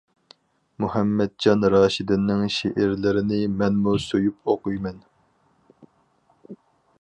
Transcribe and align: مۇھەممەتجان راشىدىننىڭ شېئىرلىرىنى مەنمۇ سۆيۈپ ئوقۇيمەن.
مۇھەممەتجان 0.83 1.67
راشىدىننىڭ 1.73 2.41
شېئىرلىرىنى 2.55 3.39
مەنمۇ 3.59 3.95
سۆيۈپ 4.07 4.53
ئوقۇيمەن. 4.55 4.99